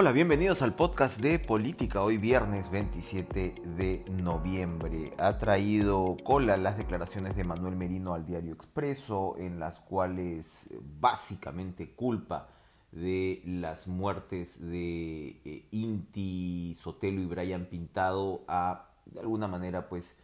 Hola, 0.00 0.12
bienvenidos 0.12 0.62
al 0.62 0.72
podcast 0.72 1.20
de 1.20 1.38
política. 1.38 2.02
Hoy 2.02 2.16
viernes 2.16 2.70
27 2.70 3.54
de 3.76 4.02
noviembre. 4.08 5.12
Ha 5.18 5.38
traído 5.38 6.16
cola 6.24 6.56
las 6.56 6.78
declaraciones 6.78 7.36
de 7.36 7.44
Manuel 7.44 7.76
Merino 7.76 8.14
al 8.14 8.24
diario 8.24 8.54
Expreso, 8.54 9.36
en 9.36 9.60
las 9.60 9.78
cuales 9.78 10.64
eh, 10.70 10.80
básicamente 10.98 11.94
culpa 11.94 12.48
de 12.92 13.42
las 13.44 13.88
muertes 13.88 14.58
de 14.66 15.38
eh, 15.44 15.68
Inti, 15.70 16.74
Sotelo 16.80 17.20
y 17.20 17.26
Brian 17.26 17.66
Pintado 17.66 18.42
a, 18.48 18.94
de 19.04 19.20
alguna 19.20 19.48
manera, 19.48 19.90
pues, 19.90 20.16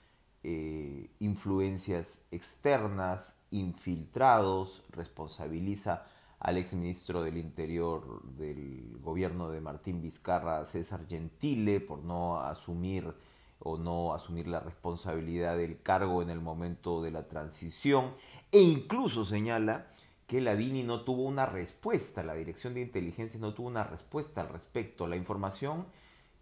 eh, 0.43 1.11
influencias 1.19 2.25
externas, 2.31 3.43
infiltrados, 3.51 4.85
responsabiliza 4.89 6.07
al 6.39 6.59
exministro 6.59 7.23
del 7.23 7.37
Interior 7.39 8.23
del 8.37 8.99
gobierno 9.01 9.51
de 9.51 9.61
Martín 9.61 10.03
Vizcarra, 10.03 10.65
César 10.65 11.07
Gentile, 11.09 11.81
por 11.81 12.05
no 12.05 12.41
asumir 12.41 13.15
o 13.59 13.79
no 13.79 14.15
asumir 14.15 14.47
la 14.47 14.61
responsabilidad 14.61 15.57
del 15.57 15.81
cargo 15.81 16.23
en 16.23 16.31
el 16.31 16.41
momento 16.41 17.03
de 17.03 17.11
la 17.11 17.27
transición, 17.27 18.15
e 18.53 18.61
incluso 18.61 19.25
señala 19.25 19.87
que 20.27 20.41
la 20.41 20.57
DINI 20.57 20.83
no 20.83 21.03
tuvo 21.03 21.23
una 21.23 21.47
respuesta, 21.47 22.23
la 22.23 22.35
Dirección 22.35 22.75
de 22.75 22.83
Inteligencia 22.83 23.41
no 23.41 23.55
tuvo 23.55 23.69
una 23.69 23.85
respuesta 23.85 24.41
al 24.41 24.49
respecto. 24.49 25.07
La 25.07 25.17
información 25.17 25.87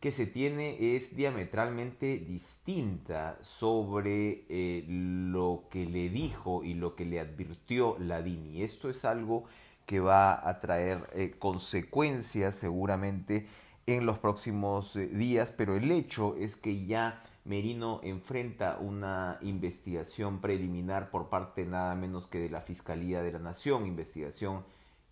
que 0.01 0.11
se 0.11 0.27
tiene 0.27 0.97
es 0.97 1.17
diametralmente 1.17 2.19
distinta 2.19 3.39
sobre 3.43 4.45
eh, 4.49 4.85
lo 4.89 5.65
que 5.71 5.87
le 5.87 6.09
dijo 6.09 6.65
y 6.65 6.75
lo 6.75 6.95
que 6.95 7.05
le 7.05 7.21
advirtió 7.21 7.97
la 7.99 8.23
DINI. 8.23 8.63
Esto 8.63 8.91
es 8.91 9.05
algo 9.05 9.45
que 9.87 10.01
va 10.01 10.49
a 10.49 10.59
traer 10.59 11.09
eh, 11.13 11.35
consecuencias 11.39 12.55
seguramente 12.55 13.47
en 13.87 14.07
los 14.07 14.19
próximos 14.19 14.97
eh, 14.97 15.09
días, 15.09 15.53
pero 15.57 15.77
el 15.77 15.91
hecho 15.91 16.37
es 16.37 16.57
que 16.57 16.87
ya 16.87 17.23
Merino 17.45 18.01
enfrenta 18.03 18.79
una 18.81 19.39
investigación 19.43 20.41
preliminar 20.41 21.11
por 21.11 21.29
parte 21.29 21.67
nada 21.67 21.95
menos 21.95 22.27
que 22.27 22.39
de 22.39 22.49
la 22.49 22.63
Fiscalía 22.63 23.23
de 23.23 23.33
la 23.33 23.39
Nación, 23.39 23.87
investigación 23.87 24.65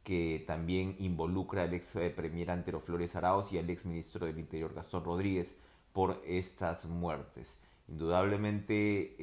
que 0.04 0.42
también 0.46 0.96
involucra 0.98 1.64
al 1.64 1.74
ex 1.74 1.94
eh, 1.96 2.10
premier 2.10 2.50
Antero 2.50 2.80
Flores 2.80 3.14
Araos 3.14 3.52
y 3.52 3.58
al 3.58 3.68
ex 3.68 3.84
ministro 3.84 4.26
del 4.26 4.38
Interior 4.38 4.74
Gastón 4.74 5.04
Rodríguez 5.04 5.58
por 5.92 6.20
estas 6.26 6.86
muertes. 6.86 7.60
Indudablemente 7.88 9.16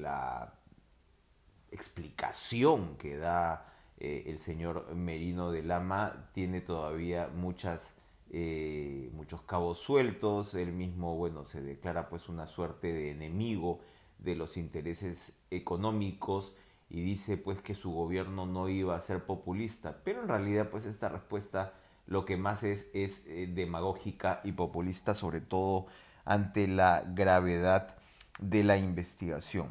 la 0.00 0.52
explicación 1.70 2.96
que 2.96 3.16
da 3.16 3.73
eh, 4.04 4.24
el 4.26 4.38
señor 4.38 4.94
Merino 4.94 5.50
de 5.50 5.62
Lama 5.62 6.28
tiene 6.34 6.60
todavía 6.60 7.30
muchas, 7.34 7.96
eh, 8.30 9.08
muchos 9.14 9.40
cabos 9.40 9.78
sueltos, 9.78 10.54
él 10.54 10.72
mismo, 10.72 11.16
bueno, 11.16 11.46
se 11.46 11.62
declara 11.62 12.10
pues 12.10 12.28
una 12.28 12.46
suerte 12.46 12.92
de 12.92 13.12
enemigo 13.12 13.80
de 14.18 14.36
los 14.36 14.58
intereses 14.58 15.40
económicos 15.50 16.54
y 16.90 17.00
dice 17.00 17.38
pues 17.38 17.62
que 17.62 17.74
su 17.74 17.92
gobierno 17.92 18.44
no 18.44 18.68
iba 18.68 18.94
a 18.94 19.00
ser 19.00 19.24
populista, 19.24 20.02
pero 20.04 20.20
en 20.20 20.28
realidad 20.28 20.68
pues 20.68 20.84
esta 20.84 21.08
respuesta 21.08 21.72
lo 22.06 22.26
que 22.26 22.36
más 22.36 22.62
es 22.62 22.90
es 22.92 23.24
eh, 23.26 23.46
demagógica 23.50 24.42
y 24.44 24.52
populista, 24.52 25.14
sobre 25.14 25.40
todo 25.40 25.86
ante 26.26 26.68
la 26.68 27.04
gravedad 27.14 27.96
de 28.38 28.64
la 28.64 28.76
investigación. 28.76 29.70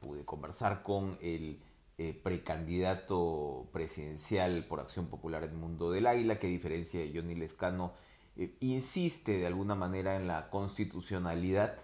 pude 0.00 0.24
conversar 0.26 0.82
con 0.82 1.16
el 1.22 1.60
eh, 1.98 2.12
precandidato 2.12 3.68
presidencial 3.72 4.66
por 4.66 4.80
Acción 4.80 5.06
Popular 5.06 5.48
del 5.48 5.56
Mundo 5.56 5.90
del 5.90 6.06
Águila, 6.06 6.38
que 6.38 6.46
a 6.46 6.50
diferencia 6.50 7.00
de 7.00 7.10
Johnny 7.14 7.34
Lescano, 7.34 7.94
eh, 8.36 8.54
insiste 8.60 9.38
de 9.38 9.46
alguna 9.46 9.74
manera 9.74 10.16
en 10.16 10.26
la 10.26 10.50
constitucionalidad 10.50 11.78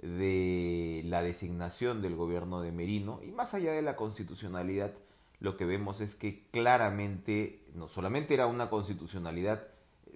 de 0.00 1.02
la 1.06 1.22
designación 1.22 2.02
del 2.02 2.14
gobierno 2.14 2.60
de 2.60 2.72
Merino. 2.72 3.20
Y 3.22 3.32
más 3.32 3.54
allá 3.54 3.72
de 3.72 3.80
la 3.80 3.96
constitucionalidad, 3.96 4.92
lo 5.40 5.56
que 5.56 5.64
vemos 5.64 6.02
es 6.02 6.14
que 6.14 6.46
claramente 6.50 7.64
no 7.74 7.88
solamente 7.88 8.34
era 8.34 8.46
una 8.46 8.68
constitucionalidad 8.68 9.66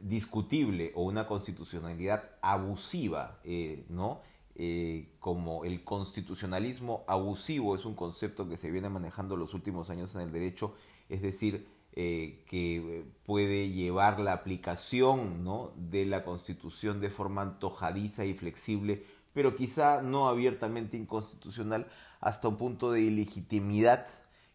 discutible 0.02 0.92
o 0.94 1.04
una 1.04 1.26
constitucionalidad 1.26 2.30
abusiva, 2.42 3.40
eh, 3.44 3.86
¿no? 3.88 4.20
Eh, 4.60 5.14
como 5.20 5.64
el 5.64 5.84
constitucionalismo 5.84 7.04
abusivo 7.06 7.76
es 7.76 7.84
un 7.84 7.94
concepto 7.94 8.48
que 8.48 8.56
se 8.56 8.72
viene 8.72 8.88
manejando 8.88 9.36
los 9.36 9.54
últimos 9.54 9.88
años 9.88 10.12
en 10.16 10.22
el 10.22 10.32
derecho, 10.32 10.74
es 11.08 11.22
decir, 11.22 11.68
eh, 11.92 12.44
que 12.48 13.04
puede 13.24 13.70
llevar 13.70 14.18
la 14.18 14.32
aplicación 14.32 15.44
¿no? 15.44 15.72
de 15.76 16.06
la 16.06 16.24
constitución 16.24 17.00
de 17.00 17.10
forma 17.10 17.42
antojadiza 17.42 18.24
y 18.24 18.34
flexible, 18.34 19.04
pero 19.32 19.54
quizá 19.54 20.02
no 20.02 20.28
abiertamente 20.28 20.96
inconstitucional, 20.96 21.86
hasta 22.20 22.48
un 22.48 22.56
punto 22.56 22.90
de 22.90 23.02
ilegitimidad 23.02 24.08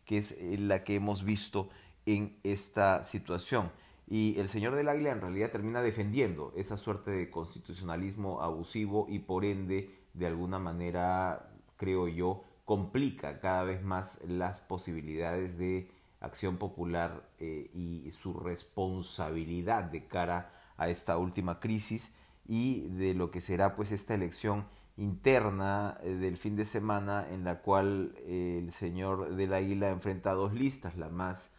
que 0.06 0.18
es 0.18 0.32
eh, 0.34 0.58
la 0.60 0.84
que 0.84 0.96
hemos 0.96 1.24
visto 1.24 1.70
en 2.06 2.34
esta 2.44 3.06
situación. 3.06 3.72
Y 4.08 4.40
el 4.40 4.50
señor 4.50 4.76
del 4.76 4.90
Águila 4.90 5.12
en 5.12 5.22
realidad 5.22 5.52
termina 5.52 5.82
defendiendo 5.82 6.54
esa 6.56 6.78
suerte 6.78 7.12
de 7.12 7.30
constitucionalismo 7.30 8.42
abusivo 8.42 9.06
y 9.10 9.20
por 9.20 9.46
ende, 9.46 9.90
de 10.14 10.28
alguna 10.28 10.60
manera, 10.60 11.50
creo 11.78 12.08
yo, 12.08 12.44
complica 12.66 13.40
cada 13.40 13.64
vez 13.64 13.84
más 13.84 14.24
las 14.26 14.62
posibilidades 14.62 15.58
de 15.58 15.90
acción 16.20 16.58
popular 16.58 17.28
eh, 17.40 17.70
y 17.74 18.10
su 18.12 18.34
responsabilidad 18.34 19.84
de 19.86 20.08
cara 20.08 20.52
a 20.78 20.88
esta 20.88 21.18
última 21.18 21.60
crisis 21.60 22.14
y 22.48 22.82
de 22.90 23.14
lo 23.14 23.32
que 23.32 23.42
será 23.42 23.76
pues 23.76 23.92
esta 23.92 24.14
elección 24.14 24.66
interna 24.98 25.98
eh, 26.04 26.10
del 26.10 26.38
fin 26.38 26.56
de 26.56 26.66
semana 26.66 27.28
en 27.30 27.44
la 27.44 27.62
cual 27.62 28.16
eh, 28.20 28.60
el 28.64 28.72
señor 28.72 29.36
del 29.36 29.54
Águila 29.54 29.90
enfrenta 29.90 30.34
dos 30.34 30.54
listas, 30.54 30.96
la 30.98 31.10
más 31.10 31.56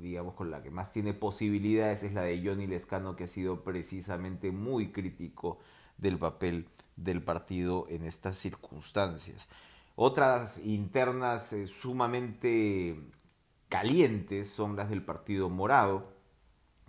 digamos, 0.00 0.34
con 0.34 0.50
la 0.50 0.62
que 0.62 0.70
más 0.70 0.92
tiene 0.92 1.14
posibilidades 1.14 2.02
es 2.02 2.12
la 2.12 2.22
de 2.22 2.42
Johnny 2.44 2.66
Lescano, 2.66 3.16
que 3.16 3.24
ha 3.24 3.28
sido 3.28 3.64
precisamente 3.64 4.50
muy 4.50 4.92
crítico 4.92 5.58
del 5.98 6.18
papel 6.18 6.68
del 6.96 7.22
partido 7.22 7.86
en 7.88 8.04
estas 8.04 8.36
circunstancias. 8.36 9.48
Otras 9.96 10.64
internas 10.64 11.52
eh, 11.52 11.66
sumamente 11.66 13.00
calientes 13.68 14.50
son 14.50 14.76
las 14.76 14.90
del 14.90 15.04
Partido 15.04 15.48
Morado, 15.48 16.12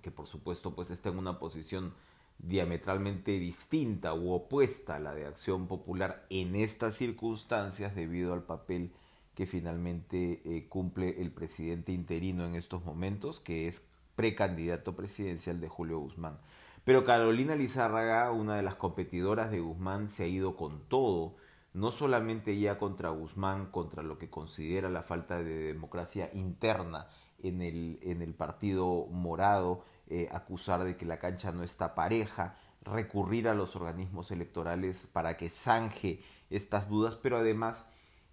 que 0.02 0.12
por 0.12 0.28
supuesto 0.28 0.76
pues 0.76 0.92
está 0.92 1.10
en 1.10 1.18
una 1.18 1.40
posición 1.40 1.94
diametralmente 2.38 3.32
distinta 3.40 4.14
u 4.14 4.32
opuesta 4.32 4.96
a 4.96 5.00
la 5.00 5.14
de 5.14 5.26
Acción 5.26 5.68
Popular 5.68 6.26
en 6.30 6.56
estas 6.56 6.96
circunstancias 6.96 7.96
debido 7.96 8.34
al 8.34 8.44
papel 8.44 8.92
que 9.36 9.46
finalmente 9.46 10.42
eh, 10.46 10.68
cumple 10.68 11.22
el 11.22 11.32
presidente 11.32 11.92
interino 11.92 12.46
en 12.46 12.56
estos 12.56 12.84
momentos, 12.86 13.40
que 13.40 13.68
es 13.68 13.86
precandidato 14.16 14.96
presidencial 14.96 15.60
de 15.60 15.68
Julio 15.68 16.00
Guzmán. 16.00 16.40
Pero 16.86 17.04
Carolina 17.04 17.56
Lizárraga, 17.56 18.32
una 18.32 18.56
de 18.56 18.64
las 18.64 18.76
competidoras 18.76 19.52
de 19.52 19.60
Guzmán, 19.60 20.10
se 20.10 20.24
ha 20.24 20.28
ido 20.28 20.56
con 20.56 20.88
todo, 20.88 21.36
no 21.74 21.92
solamente 21.92 22.58
ya 22.58 22.78
contra 22.78 23.10
Guzmán, 23.10 23.72
contra 23.72 24.04
lo 24.04 24.18
que 24.18 24.30
considera 24.30 24.90
la 24.90 25.04
falta 25.04 25.44
de 25.44 25.74
democracia 25.74 26.30
interna 26.34 27.08
en 27.44 27.62
el, 27.62 28.00
en 28.02 28.22
el 28.22 28.34
partido 28.34 29.08
morado, 29.08 29.84
eh, 30.08 30.30
acusar 30.32 30.84
de 30.84 30.96
que 30.96 31.06
la 31.06 31.20
cancha 31.20 31.52
no 31.52 31.64
está 31.64 31.96
pareja, 31.96 32.56
recurrir 32.84 33.50
a 33.50 33.56
los 33.56 33.76
organismos 33.76 34.32
electorales 34.32 35.08
para 35.12 35.36
que 35.36 35.50
zanje 35.50 36.22
estas 36.50 36.88
dudas, 36.88 37.18
pero 37.22 37.38
además 37.38 37.90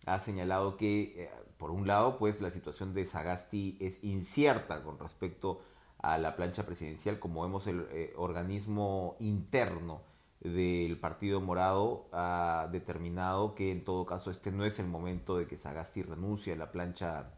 ha 0.06 0.20
señalado 0.20 0.76
que, 0.76 1.24
eh, 1.24 1.30
por 1.58 1.70
un 1.70 1.86
lado, 1.86 2.18
pues 2.18 2.40
la 2.40 2.50
situación 2.50 2.94
de 2.94 3.06
Sagasti 3.06 3.76
es 3.80 4.02
incierta 4.02 4.82
con 4.82 4.98
respecto 4.98 5.62
a 5.98 6.18
la 6.18 6.34
plancha 6.34 6.66
presidencial, 6.66 7.18
como 7.18 7.42
vemos 7.42 7.66
el 7.68 7.86
eh, 7.91 8.12
organismo 8.16 9.16
interno 9.21 10.03
del 10.41 10.98
Partido 10.98 11.41
Morado 11.41 12.09
ha 12.10 12.68
determinado 12.72 13.54
que 13.54 13.71
en 13.71 13.84
todo 13.84 14.04
caso 14.04 14.30
este 14.30 14.50
no 14.50 14.65
es 14.65 14.80
el 14.80 14.88
momento 14.88 15.36
de 15.36 15.47
que 15.47 15.56
Sagasti 15.56 16.03
renuncie 16.03 16.54
a 16.54 16.56
la 16.56 16.72
plancha 16.72 17.30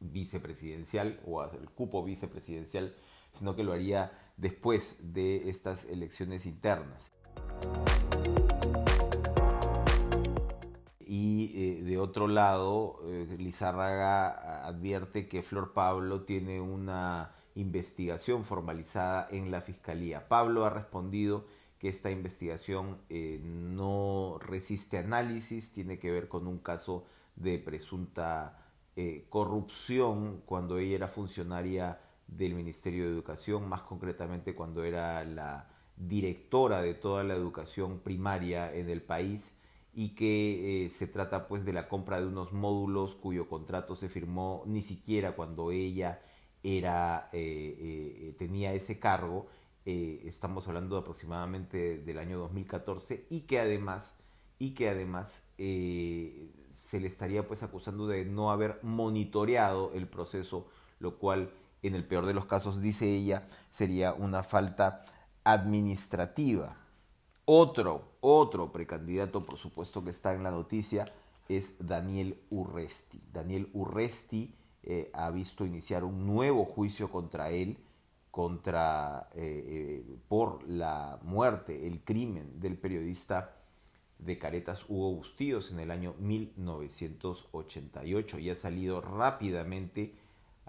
vicepresidencial 0.00 1.20
o 1.24 1.40
al 1.40 1.70
cupo 1.70 2.04
vicepresidencial, 2.04 2.94
sino 3.32 3.54
que 3.54 3.62
lo 3.62 3.72
haría 3.72 4.12
después 4.36 5.14
de 5.14 5.48
estas 5.48 5.84
elecciones 5.84 6.46
internas. 6.46 7.12
Y 11.08 11.52
eh, 11.54 11.82
de 11.84 11.98
otro 11.98 12.26
lado, 12.26 12.98
eh, 13.04 13.36
Lizárraga 13.38 14.66
advierte 14.66 15.28
que 15.28 15.40
Flor 15.40 15.72
Pablo 15.72 16.22
tiene 16.22 16.60
una 16.60 17.30
investigación 17.54 18.44
formalizada 18.44 19.28
en 19.30 19.52
la 19.52 19.60
Fiscalía. 19.60 20.26
Pablo 20.26 20.64
ha 20.64 20.70
respondido 20.70 21.44
que 21.78 21.90
esta 21.90 22.10
investigación 22.10 22.98
eh, 23.08 23.40
no 23.40 24.38
resiste 24.40 24.98
análisis, 24.98 25.72
tiene 25.72 26.00
que 26.00 26.10
ver 26.10 26.26
con 26.26 26.48
un 26.48 26.58
caso 26.58 27.06
de 27.36 27.58
presunta 27.58 28.62
corrupción 29.28 30.40
cuando 30.46 30.78
ella 30.78 30.96
era 30.96 31.08
funcionaria 31.08 32.00
del 32.26 32.54
Ministerio 32.54 33.04
de 33.04 33.10
Educación, 33.10 33.68
más 33.68 33.82
concretamente 33.82 34.54
cuando 34.54 34.84
era 34.84 35.22
la 35.26 35.68
directora 35.98 36.80
de 36.80 36.94
toda 36.94 37.22
la 37.22 37.34
educación 37.34 38.00
primaria 38.00 38.72
en 38.74 38.88
el 38.88 39.02
país 39.02 39.55
y 39.98 40.10
que 40.10 40.84
eh, 40.84 40.90
se 40.90 41.06
trata 41.06 41.48
pues 41.48 41.64
de 41.64 41.72
la 41.72 41.88
compra 41.88 42.20
de 42.20 42.26
unos 42.26 42.52
módulos 42.52 43.14
cuyo 43.14 43.48
contrato 43.48 43.96
se 43.96 44.10
firmó 44.10 44.62
ni 44.66 44.82
siquiera 44.82 45.34
cuando 45.34 45.70
ella 45.70 46.20
era 46.62 47.30
eh, 47.32 47.78
eh, 47.80 48.34
tenía 48.38 48.74
ese 48.74 49.00
cargo. 49.00 49.48
Estamos 49.86 50.66
hablando 50.66 50.96
aproximadamente 50.98 51.98
del 51.98 52.18
año 52.18 52.38
2014 52.40 53.26
y 53.30 53.42
que 53.42 53.60
además 53.60 54.18
y 54.58 54.74
que 54.74 54.90
además 54.90 55.44
se 55.56 57.00
le 57.00 57.06
estaría 57.06 57.46
pues 57.46 57.62
acusando 57.62 58.08
de 58.08 58.24
no 58.24 58.50
haber 58.50 58.80
monitoreado 58.82 59.92
el 59.94 60.08
proceso 60.08 60.66
lo 60.98 61.18
cual 61.18 61.52
en 61.82 61.94
el 61.94 62.04
peor 62.04 62.26
de 62.26 62.34
los 62.34 62.46
casos 62.46 62.82
dice 62.82 63.06
ella 63.06 63.46
sería 63.70 64.12
una 64.12 64.42
falta 64.42 65.04
administrativa. 65.44 66.76
Otro, 67.44 68.15
otro 68.28 68.72
precandidato, 68.72 69.44
por 69.44 69.58
supuesto, 69.58 70.02
que 70.02 70.10
está 70.10 70.34
en 70.34 70.42
la 70.42 70.50
noticia 70.50 71.04
es 71.48 71.86
Daniel 71.86 72.40
Urresti. 72.50 73.20
Daniel 73.32 73.68
Urresti 73.72 74.52
eh, 74.82 75.10
ha 75.12 75.30
visto 75.30 75.64
iniciar 75.64 76.02
un 76.02 76.26
nuevo 76.26 76.64
juicio 76.64 77.10
contra 77.10 77.50
él 77.50 77.78
contra, 78.36 79.28
eh, 79.34 79.64
eh, 79.66 80.04
por 80.28 80.68
la 80.68 81.18
muerte, 81.22 81.86
el 81.86 82.04
crimen 82.04 82.60
del 82.60 82.76
periodista 82.76 83.56
de 84.18 84.38
Caretas 84.38 84.84
Hugo 84.90 85.14
Bustíos 85.14 85.72
en 85.72 85.80
el 85.80 85.90
año 85.90 86.14
1988 86.18 88.38
y 88.38 88.50
ha 88.50 88.54
salido 88.54 89.00
rápidamente 89.00 90.12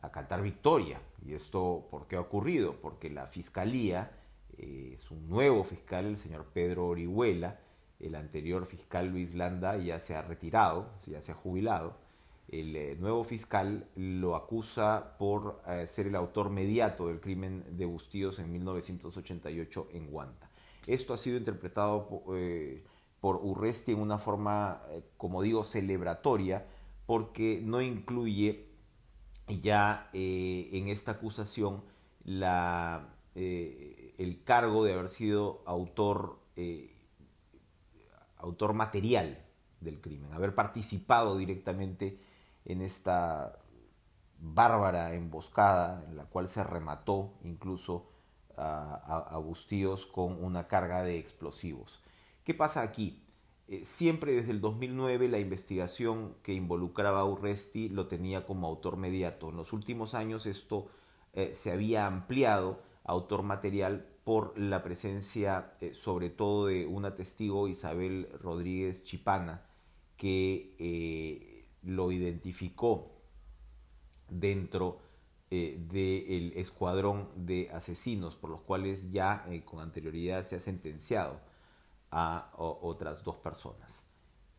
a 0.01 0.13
cantar 0.13 0.43
victoria. 0.43 1.01
¿Y 1.25 1.33
esto 1.33 1.89
por 1.91 2.07
qué 2.07 2.15
ha 2.15 2.21
ocurrido? 2.21 2.77
Porque 2.81 3.09
la 3.09 3.27
fiscalía 3.27 4.16
eh, 4.57 4.93
es 4.95 5.11
un 5.11 5.29
nuevo 5.29 5.63
fiscal, 5.63 6.05
el 6.05 6.17
señor 6.17 6.45
Pedro 6.53 6.87
Orihuela. 6.87 7.59
El 7.99 8.15
anterior 8.15 8.65
fiscal 8.65 9.07
Luis 9.09 9.33
Landa 9.33 9.77
ya 9.77 9.99
se 9.99 10.15
ha 10.15 10.21
retirado, 10.21 10.87
ya 11.05 11.21
se 11.21 11.31
ha 11.31 11.35
jubilado. 11.35 11.97
El 12.47 12.75
eh, 12.75 12.95
nuevo 12.99 13.23
fiscal 13.23 13.87
lo 13.95 14.35
acusa 14.35 15.17
por 15.17 15.61
eh, 15.67 15.85
ser 15.87 16.07
el 16.07 16.15
autor 16.15 16.49
mediato 16.49 17.07
del 17.07 17.19
crimen 17.19 17.65
de 17.71 17.85
Bustíos 17.85 18.39
en 18.39 18.51
1988 18.51 19.89
en 19.93 20.11
Guanta. 20.11 20.49
Esto 20.85 21.13
ha 21.13 21.17
sido 21.17 21.37
interpretado 21.37 22.07
por, 22.07 23.35
Urresti 23.43 23.91
en 23.91 23.99
una 23.99 24.19
forma, 24.19 24.81
como 25.17 25.41
digo, 25.41 25.65
celebratoria, 25.65 26.65
porque 27.05 27.59
no 27.61 27.81
incluye 27.81 28.67
ya 29.61 30.09
en 30.13 30.87
esta 30.87 31.13
acusación 31.13 31.83
la 32.23 33.16
el 33.37 34.43
cargo 34.43 34.83
de 34.83 34.93
haber 34.93 35.09
sido 35.09 35.61
autor, 35.65 36.39
eh, 36.55 36.95
autor 38.37 38.73
material 38.73 39.45
del 39.79 40.01
crimen, 40.01 40.33
haber 40.33 40.55
participado 40.55 41.37
directamente 41.37 42.19
en 42.65 42.81
esta 42.81 43.59
bárbara 44.39 45.13
emboscada 45.13 46.03
en 46.07 46.17
la 46.17 46.25
cual 46.25 46.49
se 46.49 46.63
remató 46.63 47.33
incluso 47.43 48.09
a, 48.55 49.27
a, 49.29 49.37
Bustíos 49.37 50.07
con 50.07 50.43
una 50.43 50.67
carga 50.67 51.03
de 51.03 51.19
explosivos. 51.19 52.01
¿Qué 52.43 52.55
pasa 52.55 52.81
aquí? 52.81 53.23
Eh, 53.67 53.83
siempre 53.83 54.31
desde 54.31 54.51
el 54.51 54.61
2009 54.61 55.27
la 55.27 55.39
investigación 55.39 56.35
que 56.41 56.53
involucraba 56.53 57.19
a 57.19 57.25
Urresti 57.25 57.89
lo 57.89 58.07
tenía 58.07 58.45
como 58.45 58.67
autor 58.67 58.97
mediato. 58.97 59.49
En 59.49 59.57
los 59.57 59.73
últimos 59.73 60.15
años 60.15 60.45
esto 60.45 60.87
eh, 61.33 61.51
se 61.53 61.71
había 61.71 62.07
ampliado 62.07 62.79
autor 63.07 63.41
material 63.41 64.05
por 64.25 64.59
la 64.59 64.83
presencia 64.83 65.73
eh, 65.79 65.93
sobre 65.93 66.29
todo 66.29 66.67
de 66.67 66.85
una 66.85 67.15
testigo 67.15 67.69
Isabel 67.69 68.27
Rodríguez 68.41 69.05
Chipana 69.05 69.65
que 70.17 70.75
eh, 70.77 71.69
lo 71.83 72.11
identificó 72.11 73.13
dentro 74.27 74.99
eh, 75.49 75.81
del 75.89 76.51
escuadrón 76.57 77.29
de 77.37 77.69
asesinos 77.73 78.35
por 78.35 78.49
los 78.49 78.61
cuales 78.61 79.13
ya 79.13 79.45
con 79.63 79.79
anterioridad 79.79 80.43
se 80.43 80.57
ha 80.57 80.59
sentenciado 80.59 81.39
a, 82.11 82.51
otras 82.57 83.23
dos 83.23 83.37
personas. 83.37 84.05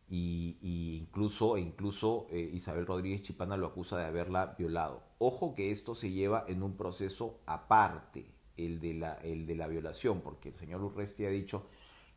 Y, 0.09 0.57
incluso, 0.99 1.57
e 1.57 1.61
incluso 1.61 2.25
Isabel 2.31 2.87
Rodríguez 2.87 3.21
Chipana 3.21 3.57
lo 3.57 3.67
acusa 3.67 3.97
de 3.97 4.05
haberla 4.05 4.55
violado. 4.57 5.03
Ojo 5.19 5.53
que 5.53 5.69
esto 5.69 5.93
se 5.93 6.09
lleva 6.09 6.45
en 6.47 6.63
un 6.63 6.75
proceso 6.75 7.39
aparte, 7.45 8.25
el 8.65 8.79
de 8.79 8.93
la, 8.93 9.13
el 9.23 9.45
de 9.45 9.55
la 9.55 9.67
violación, 9.67 10.21
porque 10.21 10.49
el 10.49 10.55
señor 10.55 10.83
Urresti 10.83 11.25
ha 11.25 11.29
dicho 11.29 11.67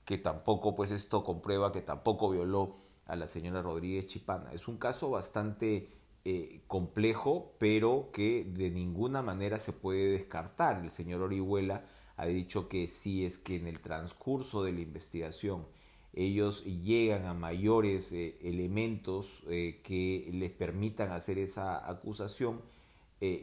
que 0.04 0.18
tampoco, 0.18 0.74
pues 0.74 0.90
esto 0.90 1.22
comprueba 1.24 1.72
que 1.72 1.80
tampoco 1.80 2.30
violó 2.30 2.76
a 3.06 3.16
la 3.16 3.28
señora 3.28 3.62
Rodríguez 3.62 4.06
Chipana. 4.06 4.52
Es 4.52 4.68
un 4.68 4.78
caso 4.78 5.10
bastante 5.10 5.88
eh, 6.24 6.60
complejo, 6.66 7.54
pero 7.58 8.10
que 8.12 8.44
de 8.44 8.70
ninguna 8.70 9.22
manera 9.22 9.58
se 9.58 9.72
puede 9.72 10.10
descartar. 10.12 10.82
El 10.82 10.92
señor 10.92 11.22
Orihuela 11.22 11.84
ha 12.16 12.26
dicho 12.26 12.68
que 12.68 12.88
si 12.88 13.24
es 13.24 13.38
que 13.38 13.56
en 13.56 13.66
el 13.66 13.80
transcurso 13.80 14.62
de 14.64 14.72
la 14.72 14.80
investigación 14.80 15.66
ellos 16.14 16.64
llegan 16.64 17.24
a 17.24 17.32
mayores 17.32 18.12
eh, 18.12 18.36
elementos 18.42 19.42
eh, 19.48 19.80
que 19.82 20.28
les 20.32 20.50
permitan 20.50 21.10
hacer 21.10 21.38
esa 21.38 21.88
acusación, 21.88 22.60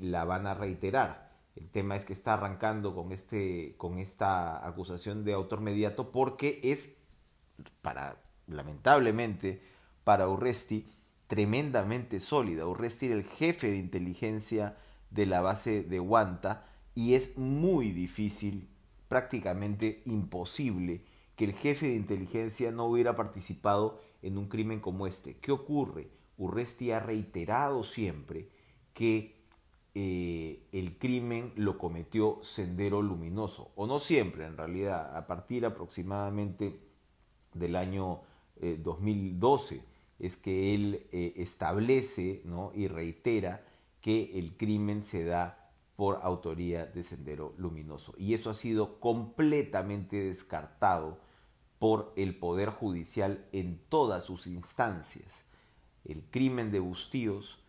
la 0.02 0.26
van 0.26 0.46
a 0.46 0.54
reiterar 0.54 1.29
el 1.56 1.70
tema 1.70 1.96
es 1.96 2.06
que 2.06 2.14
está 2.14 2.34
arrancando 2.34 2.96
con, 2.96 3.12
este, 3.12 3.76
con 3.78 4.00
esta 4.00 4.66
acusación 4.66 5.24
de 5.24 5.34
autor 5.34 5.62
mediato 5.62 6.12
porque 6.12 6.60
es, 6.64 6.96
para, 7.82 8.22
lamentablemente, 8.48 9.62
para 10.04 10.28
Urresti, 10.28 10.88
tremendamente 11.28 12.20
sólida. 12.20 12.66
Urresti 12.66 13.08
era 13.08 13.16
el 13.16 13.24
jefe 13.24 13.70
de 13.70 13.78
inteligencia 13.78 14.78
de 15.12 15.26
la 15.26 15.42
base 15.42 15.84
de 15.84 16.00
Guanta 16.00 16.66
y 16.96 17.14
es 17.14 17.38
muy 17.38 17.92
difícil, 17.92 18.70
prácticamente 19.08 20.02
imposible, 20.06 21.04
que 21.36 21.46
el 21.46 21.54
jefe 21.54 21.88
de 21.88 21.96
inteligencia 21.96 22.72
no 22.72 22.86
hubiera 22.86 23.16
participado 23.16 24.02
en 24.22 24.38
un 24.38 24.50
crimen 24.50 24.80
como 24.80 25.08
este. 25.08 25.38
¿Qué 25.38 25.52
ocurre? 25.52 26.10
Urresti 26.38 26.92
ha 26.92 27.00
reiterado 27.00 27.84
siempre 27.84 28.50
que 28.94 29.39
eh, 29.96 30.68
el 30.72 30.98
crimen 30.98 31.54
lo 31.56 31.78
cometió 31.78 32.40
Sendero 32.44 33.02
Luminoso, 33.02 33.72
o 33.76 33.88
no 33.88 34.00
siempre 34.00 34.46
en 34.46 34.58
realidad, 34.58 35.16
a 35.16 35.28
partir 35.28 35.66
aproximadamente 35.66 36.80
del 37.54 37.76
año 37.76 38.22
2012 38.62 39.76
eh, 39.76 39.84
es 40.20 40.36
que 40.36 40.76
él 40.76 41.08
eh, 41.12 41.34
establece 41.38 42.42
¿no? 42.46 42.72
y 42.76 42.88
reitera 42.88 43.66
que 44.02 44.38
el 44.38 44.56
crimen 44.58 45.04
se 45.04 45.24
da 45.24 45.72
por 45.96 46.20
autoría 46.24 46.86
de 46.86 47.04
Sendero 47.04 47.54
Luminoso. 47.58 48.14
Y 48.18 48.34
eso 48.34 48.50
ha 48.50 48.54
sido 48.54 49.00
completamente 49.00 50.18
descartado 50.18 51.20
por 51.80 52.14
el 52.16 52.38
Poder 52.38 52.70
Judicial 52.70 53.46
en 53.52 53.82
todas 53.90 54.24
sus 54.24 54.48
instancias. 54.48 55.44
El 56.06 56.24
crimen 56.30 56.72
de 56.72 56.80
Bustíos 56.80 57.60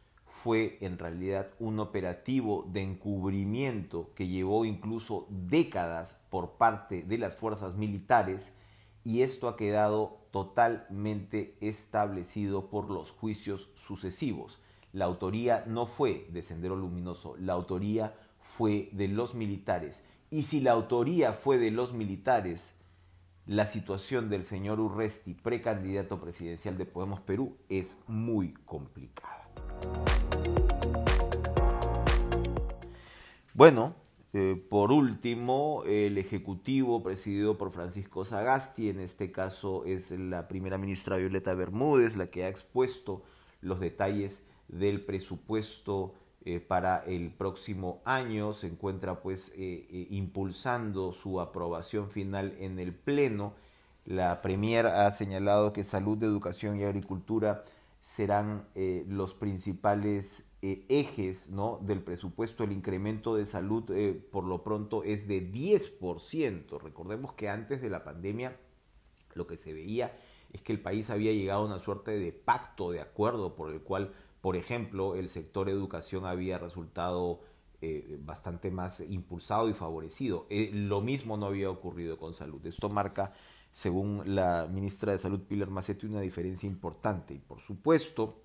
fue 0.43 0.79
en 0.81 0.99
realidad 0.99 1.51
un 1.59 1.81
operativo 1.81 2.67
de 2.73 2.81
encubrimiento 2.81 4.11
que 4.15 4.27
llevó 4.27 4.65
incluso 4.65 5.27
décadas 5.29 6.17
por 6.31 6.53
parte 6.53 7.03
de 7.03 7.19
las 7.19 7.37
fuerzas 7.37 7.75
militares 7.75 8.55
y 9.05 9.21
esto 9.21 9.49
ha 9.49 9.57
quedado 9.57 10.19
totalmente 10.31 11.57
establecido 11.61 12.71
por 12.71 12.91
los 12.91 13.11
juicios 13.11 13.71
sucesivos. 13.75 14.61
La 14.95 15.05
autoría 15.05 15.65
no 15.67 15.87
fue 15.87 16.27
de 16.31 16.41
Sendero 16.41 16.75
Luminoso, 16.75 17.37
la 17.37 17.53
autoría 17.53 18.15
fue 18.39 18.89
de 18.93 19.09
los 19.09 19.35
militares. 19.35 20.05
Y 20.31 20.45
si 20.45 20.61
la 20.61 20.73
autoría 20.73 21.35
fue 21.35 21.59
de 21.59 21.71
los 21.71 21.93
militares, 21.93 22.77
la 23.47 23.67
situación 23.67 24.31
del 24.31 24.45
señor 24.45 24.81
Urresti, 24.81 25.35
precandidato 25.35 26.19
presidencial 26.19 26.79
de 26.79 26.87
Podemos 26.87 27.21
Perú, 27.21 27.57
es 27.69 28.03
muy 28.07 28.55
complicada. 28.65 29.41
Bueno, 33.55 33.97
eh, 34.33 34.65
por 34.71 34.93
último, 34.93 35.83
el 35.85 36.19
Ejecutivo 36.19 37.03
presidido 37.03 37.59
por 37.59 37.73
Francisco 37.73 38.25
Sagasti, 38.25 38.89
en 38.89 39.01
este 39.01 39.33
caso 39.33 39.85
es 39.85 40.13
la 40.13 40.47
primera 40.47 40.79
ministra 40.79 41.17
Violeta 41.17 41.53
Bermúdez, 41.57 42.17
la 42.17 42.29
que 42.29 42.45
ha 42.45 42.49
expuesto 42.49 43.25
los 43.61 43.81
detalles 43.81 44.47
del 44.69 45.05
presupuesto 45.05 46.15
eh, 46.45 46.61
para 46.61 47.03
el 47.05 47.33
próximo 47.33 48.01
año, 48.05 48.53
se 48.53 48.69
encuentra 48.69 49.21
pues 49.21 49.53
eh, 49.57 50.07
impulsando 50.11 51.13
su 51.13 51.41
aprobación 51.41 52.09
final 52.09 52.55
en 52.61 52.79
el 52.79 52.95
Pleno. 52.95 53.55
La 54.05 54.41
Premier 54.43 54.87
ha 54.87 55.11
señalado 55.13 55.73
que 55.73 55.83
salud, 55.83 56.23
educación 56.23 56.79
y 56.79 56.85
agricultura 56.85 57.65
serán 58.01 58.65
los 59.09 59.35
principales 59.35 60.50
eh, 60.63 60.85
ejes 60.91 61.49
¿no? 61.49 61.79
del 61.81 62.03
presupuesto, 62.03 62.65
el 62.65 62.73
incremento 62.73 63.35
de 63.35 63.47
salud 63.47 63.91
eh, 63.93 64.13
por 64.13 64.45
lo 64.45 64.63
pronto 64.63 65.03
es 65.05 65.27
de 65.27 65.51
10%. 65.51 66.79
Recordemos 66.79 67.33
que 67.33 67.49
antes 67.49 67.81
de 67.81 67.89
la 67.89 68.05
pandemia 68.05 68.59
lo 69.33 69.47
que 69.47 69.57
se 69.57 69.73
veía 69.73 70.19
es 70.53 70.61
que 70.61 70.73
el 70.73 70.81
país 70.83 71.09
había 71.09 71.33
llegado 71.33 71.63
a 71.63 71.65
una 71.65 71.79
suerte 71.79 72.11
de 72.11 72.33
pacto, 72.33 72.91
de 72.91 73.01
acuerdo, 73.01 73.57
por 73.57 73.73
el 73.73 73.81
cual, 73.81 74.13
por 74.43 74.55
ejemplo, 74.55 75.15
el 75.15 75.31
sector 75.31 75.71
educación 75.71 76.27
había 76.27 76.59
resultado 76.59 77.41
eh, 77.81 78.19
bastante 78.21 78.71
más 78.71 79.01
impulsado 79.01 79.71
y 79.71 79.73
favorecido. 79.73 80.47
lo 80.51 81.01
mismo 81.01 81.39
no 81.39 81.47
había 81.47 81.71
ocurrido 81.71 82.19
con 82.19 82.35
salud. 82.35 82.67
Esto 82.67 82.91
marca, 82.91 83.33
según 83.73 84.35
la 84.35 84.69
ministra 84.71 85.13
de 85.13 85.21
Salud 85.21 85.41
Pilar 85.41 85.71
Macetti, 85.71 86.05
una 86.05 86.21
diferencia 86.21 86.69
importante. 86.69 87.33
Y 87.33 87.39
por 87.39 87.63
supuesto, 87.63 88.43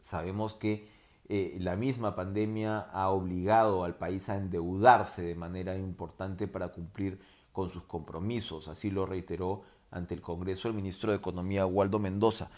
sabemos 0.00 0.54
que 0.54 0.97
eh, 1.30 1.58
la 1.60 1.76
misma 1.76 2.14
pandemia 2.14 2.88
ha 2.90 3.10
obligado 3.10 3.84
al 3.84 3.96
país 3.96 4.30
a 4.30 4.36
endeudarse 4.36 5.20
de 5.20 5.34
manera 5.34 5.76
importante 5.76 6.48
para 6.48 6.68
cumplir 6.68 7.20
con 7.52 7.68
sus 7.68 7.82
compromisos. 7.82 8.66
Así 8.68 8.90
lo 8.90 9.04
reiteró 9.04 9.62
ante 9.90 10.14
el 10.14 10.22
Congreso 10.22 10.68
el 10.68 10.74
ministro 10.74 11.12
de 11.12 11.18
Economía, 11.18 11.66
Waldo 11.66 11.98
Mendoza. 11.98 12.48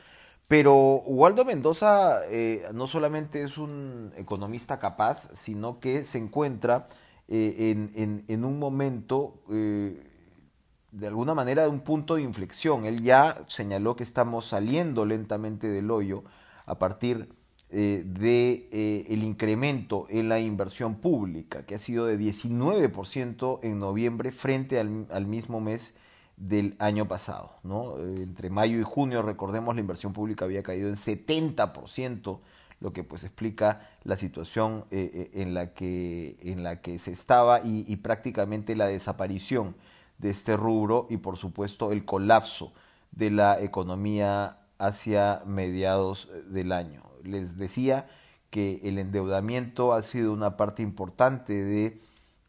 Pero 0.49 0.75
Waldo 0.75 1.45
Mendoza 1.45 2.21
eh, 2.31 2.65
no 2.73 2.87
solamente 2.87 3.43
es 3.43 3.59
un 3.59 4.13
economista 4.17 4.79
capaz, 4.79 5.31
sino 5.35 5.81
que 5.81 6.05
se 6.05 6.19
encuentra 6.19 6.87
eh, 7.27 7.89
en, 8.29 8.45
un 8.45 8.59
momento, 8.59 9.43
de 9.49 11.07
alguna 11.07 11.35
manera, 11.35 11.65
de 11.65 11.69
un 11.69 11.81
punto 11.81 12.15
de 12.15 12.23
inflexión. 12.23 12.85
Él 12.85 13.03
ya 13.03 13.45
señaló 13.49 13.97
que 13.97 14.05
estamos 14.05 14.47
saliendo 14.47 15.05
lentamente 15.05 15.67
del 15.67 15.91
hoyo 15.91 16.23
a 16.67 16.79
partir 16.79 17.40
eh, 17.73 18.03
de 18.05 18.69
eh, 18.73 19.05
el 19.11 19.23
incremento 19.23 20.07
en 20.09 20.29
la 20.29 20.41
inversión 20.41 20.97
pública, 20.97 21.63
que 21.63 21.77
ha 21.77 21.79
sido 21.79 22.05
de 22.05 22.19
19% 22.19 23.61
en 23.63 23.79
noviembre 23.79 24.33
frente 24.33 24.81
al, 24.81 25.27
mismo 25.27 25.61
mes 25.61 25.95
del 26.37 26.75
año 26.81 27.07
pasado. 27.07 27.55
¿no? 27.63 27.97
Eh, 27.99 28.23
entre 28.23 28.51
mayo 28.51 28.77
y 28.81 28.83
junio, 28.83 29.23
recordemos, 29.23 29.77
la 29.77 29.83
inversión 29.83 30.13
pública 30.13 30.47
había 30.47 30.65
caído 30.65 30.89
en 30.89 30.97
70%, 30.97 32.41
lo 32.81 32.93
que 32.93 33.05
pues 33.05 33.23
explica 33.23 33.89
la 34.03 34.17
situación 34.17 34.85
en, 34.91 35.55
la 35.55 35.73
que, 35.73 36.39
en 36.41 36.65
la 36.65 36.81
que 36.81 36.99
se 36.99 37.13
estaba 37.13 37.61
y 37.63 37.95
prácticamente 37.97 38.75
la 38.75 38.87
desaparición 38.87 39.77
de 40.19 40.31
este 40.31 40.57
rubro 40.57 41.07
y 41.11 41.19
por 41.19 41.37
supuesto 41.37 41.93
el 41.93 42.07
colapso 42.07 42.73
de 43.13 43.31
la 43.31 43.61
economía 43.61 44.61
hacia 44.79 45.43
mediados 45.45 46.31
del 46.49 46.73
año 46.73 47.10
les 47.25 47.57
decía 47.57 48.09
que 48.51 48.81
el 48.83 48.99
endeudamiento 48.99 49.93
ha 49.93 50.03
sido 50.03 50.33
una 50.33 50.57
parte 50.57 50.83
importante 50.83 51.53
de, 51.53 52.01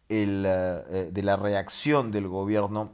el, 0.10 0.46
eh, 0.48 1.10
de 1.12 1.24
la 1.24 1.36
reacción 1.36 2.12
del 2.12 2.28
gobierno 2.28 2.92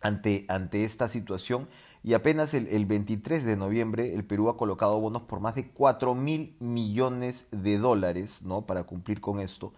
ante, 0.00 0.44
ante 0.48 0.84
esta 0.84 1.08
situación 1.08 1.68
y 2.02 2.14
apenas 2.14 2.54
el, 2.54 2.66
el, 2.68 2.86
23 2.86 3.44
de 3.44 3.56
noviembre 3.56 4.14
el 4.14 4.24
Perú 4.24 4.48
ha 4.48 4.56
colocado 4.56 4.98
bonos 4.98 5.22
por 5.22 5.40
más 5.40 5.54
de 5.54 5.68
4 5.68 6.14
mil 6.14 6.56
millones 6.58 7.46
de 7.50 7.78
dólares 7.78 8.42
¿no? 8.42 8.62
para 8.62 8.84
cumplir 8.84 9.20
con 9.20 9.40
esto. 9.40 9.72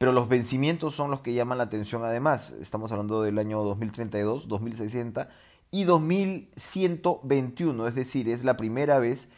Pero 0.00 0.12
los 0.12 0.28
vencimientos 0.28 0.94
son 0.94 1.10
los 1.10 1.20
que 1.20 1.34
llaman 1.34 1.58
la 1.58 1.64
atención 1.64 2.02
además. 2.02 2.54
Estamos 2.60 2.90
hablando 2.90 3.20
del 3.20 3.38
año 3.38 3.62
2032, 3.62 4.48
2060 4.48 5.28
y 5.70 5.84
2121. 5.84 7.86
Es 7.86 7.94
decir, 7.94 8.30
es 8.30 8.42
la 8.42 8.56
primera 8.56 8.98
vez 8.98 9.28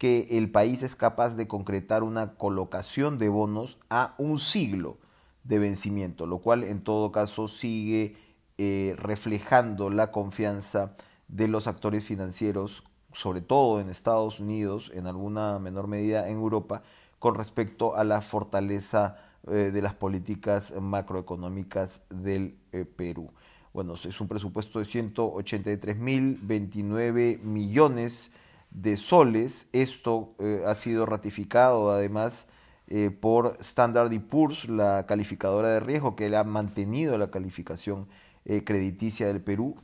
que 0.00 0.26
el 0.30 0.50
país 0.50 0.82
es 0.82 0.96
capaz 0.96 1.36
de 1.36 1.46
concretar 1.46 2.02
una 2.02 2.32
colocación 2.36 3.18
de 3.18 3.28
bonos 3.28 3.78
a 3.90 4.14
un 4.16 4.38
siglo 4.38 4.96
de 5.44 5.58
vencimiento, 5.58 6.24
lo 6.24 6.38
cual 6.38 6.64
en 6.64 6.82
todo 6.82 7.12
caso 7.12 7.48
sigue 7.48 8.16
eh, 8.56 8.94
reflejando 8.96 9.90
la 9.90 10.10
confianza 10.10 10.92
de 11.28 11.48
los 11.48 11.66
actores 11.66 12.02
financieros, 12.02 12.82
sobre 13.12 13.42
todo 13.42 13.78
en 13.78 13.90
Estados 13.90 14.40
Unidos, 14.40 14.90
en 14.94 15.06
alguna 15.06 15.58
menor 15.58 15.86
medida 15.86 16.30
en 16.30 16.36
Europa, 16.36 16.80
con 17.18 17.34
respecto 17.34 17.94
a 17.94 18.02
la 18.02 18.22
fortaleza 18.22 19.18
eh, 19.48 19.70
de 19.70 19.82
las 19.82 19.92
políticas 19.92 20.72
macroeconómicas 20.80 22.04
del 22.08 22.56
eh, 22.72 22.86
Perú. 22.86 23.30
Bueno, 23.74 23.92
es 23.92 24.18
un 24.18 24.28
presupuesto 24.28 24.78
de 24.78 24.86
183.029 24.86 27.42
millones 27.42 28.30
de 28.70 28.96
soles. 28.96 29.68
Esto 29.72 30.34
eh, 30.38 30.62
ha 30.66 30.74
sido 30.74 31.06
ratificado 31.06 31.90
además 31.90 32.50
eh, 32.86 33.10
por 33.10 33.56
Standard 33.60 34.10
Poor's, 34.22 34.68
la 34.68 35.06
calificadora 35.06 35.68
de 35.70 35.80
riesgo, 35.80 36.16
que 36.16 36.34
ha 36.34 36.44
mantenido 36.44 37.18
la 37.18 37.30
calificación 37.30 38.06
eh, 38.44 38.64
crediticia 38.64 39.26
del 39.26 39.42
Perú. 39.42 39.76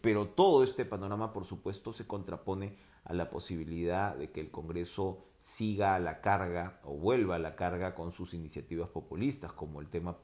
pero 0.00 0.26
todo 0.26 0.62
este 0.62 0.84
panorama, 0.84 1.32
por 1.32 1.44
supuesto, 1.44 1.92
se 1.92 2.06
contrapone 2.06 2.76
a 3.04 3.12
la 3.12 3.28
posibilidad 3.28 4.16
de 4.16 4.30
que 4.30 4.40
el 4.40 4.50
Congreso 4.50 5.24
siga 5.40 5.94
a 5.94 5.98
la 5.98 6.22
carga 6.22 6.80
o 6.84 6.94
vuelva 6.94 7.36
a 7.36 7.38
la 7.38 7.54
carga 7.54 7.94
con 7.94 8.12
sus 8.12 8.32
iniciativas 8.32 8.88
populistas, 8.88 9.52
como 9.52 9.80
el 9.80 9.88
tema 9.88 10.16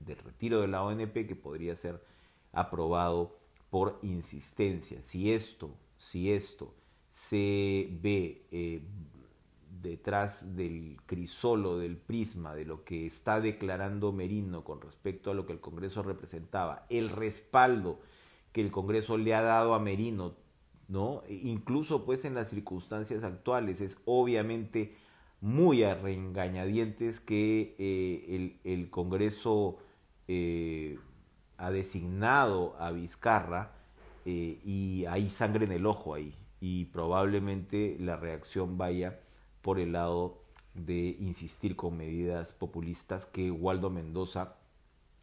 del 0.00 0.16
retiro 0.16 0.62
de 0.62 0.68
la 0.68 0.82
ONP, 0.82 1.26
que 1.26 1.36
podría 1.36 1.76
ser 1.76 2.02
aprobado 2.52 3.36
por 3.68 3.98
insistencia. 4.02 5.02
Si 5.02 5.32
esto, 5.32 5.74
si 5.98 6.32
esto 6.32 6.72
se 7.10 7.88
ve 8.00 8.46
eh, 8.50 8.82
detrás 9.82 10.56
del 10.56 10.98
crisolo, 11.06 11.78
del 11.78 11.96
prisma, 11.96 12.54
de 12.54 12.64
lo 12.64 12.84
que 12.84 13.06
está 13.06 13.40
declarando 13.40 14.12
Merino 14.12 14.64
con 14.64 14.80
respecto 14.80 15.30
a 15.30 15.34
lo 15.34 15.46
que 15.46 15.52
el 15.52 15.60
Congreso 15.60 16.02
representaba, 16.02 16.86
el 16.90 17.10
respaldo 17.10 18.00
que 18.52 18.60
el 18.60 18.70
Congreso 18.70 19.18
le 19.18 19.34
ha 19.34 19.42
dado 19.42 19.74
a 19.74 19.78
Merino, 19.78 20.34
¿no? 20.88 21.22
E 21.28 21.34
incluso 21.34 22.04
pues 22.04 22.24
en 22.24 22.34
las 22.34 22.50
circunstancias 22.50 23.24
actuales, 23.24 23.80
es 23.80 23.98
obviamente 24.04 24.96
muy 25.40 25.84
a 25.84 25.94
reengañadientes 25.94 27.20
que 27.20 27.76
eh, 27.78 28.58
el, 28.64 28.90
Congreso 28.90 29.78
eh, 30.26 30.98
ha 31.56 31.70
designado 31.70 32.74
a 32.78 32.90
Vizcarra 32.90 33.74
y 34.24 35.06
hay 35.08 35.30
sangre 35.30 35.64
en 35.64 35.72
el 35.72 35.86
ojo 35.86 36.12
ahí 36.12 36.34
y 36.60 36.86
probablemente 36.86 37.96
la 38.00 38.16
reacción 38.16 38.78
vaya 38.78 39.20
por 39.62 39.78
el 39.78 39.92
lado 39.92 40.42
de 40.74 41.16
insistir 41.20 41.76
con 41.76 41.96
medidas 41.96 42.52
populistas 42.52 43.26
que 43.26 43.50
Waldo 43.50 43.90
Mendoza, 43.90 44.56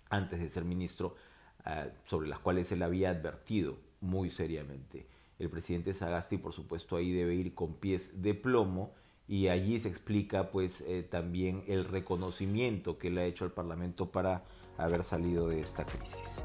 antes 0.09 0.39
de 0.39 0.49
ser 0.49 0.65
ministro, 0.65 1.15
ah, 1.63 1.87
sobre 2.05 2.27
las 2.27 2.39
cuales 2.39 2.71
él 2.71 2.83
había 2.83 3.09
advertido 3.09 3.77
muy 4.01 4.29
seriamente. 4.29 5.07
El 5.39 5.49
presidente 5.49 5.93
Sagasti, 5.93 6.37
por 6.37 6.53
supuesto, 6.53 6.95
ahí 6.95 7.11
debe 7.11 7.35
ir 7.35 7.53
con 7.53 7.75
pies 7.75 8.21
de 8.21 8.33
plomo 8.33 8.93
y 9.27 9.47
allí 9.47 9.79
se 9.79 9.89
explica 9.89 10.51
pues 10.51 10.81
eh, 10.81 11.03
también 11.03 11.63
el 11.67 11.85
reconocimiento 11.85 12.97
que 12.97 13.09
le 13.09 13.21
ha 13.21 13.25
hecho 13.25 13.43
al 13.43 13.51
Parlamento 13.51 14.11
para 14.11 14.43
haber 14.77 15.03
salido 15.03 15.47
de 15.47 15.61
esta 15.61 15.83
crisis. 15.85 16.43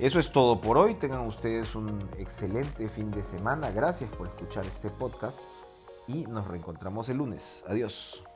Eso 0.00 0.18
es 0.18 0.32
todo 0.32 0.62
por 0.62 0.78
hoy. 0.78 0.94
Tengan 0.94 1.26
ustedes 1.26 1.74
un 1.74 2.08
excelente 2.18 2.88
fin 2.88 3.10
de 3.10 3.22
semana. 3.22 3.70
Gracias 3.70 4.08
por 4.08 4.28
escuchar 4.28 4.64
este 4.64 4.88
podcast 4.88 5.38
y 6.08 6.24
nos 6.24 6.48
reencontramos 6.48 7.10
el 7.10 7.18
lunes. 7.18 7.62
Adiós. 7.68 8.29